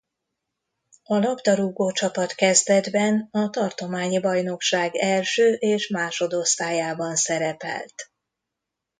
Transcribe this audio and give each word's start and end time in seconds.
A 1.03 1.15
labdarúgócsapat 1.17 2.31
kezdetben 2.31 3.27
a 3.31 3.49
tartományi 3.49 4.19
bajnokság 4.19 4.95
első 4.95 5.53
és 5.53 5.87
másodosztályában 5.87 7.15
szerepelt. 7.15 7.93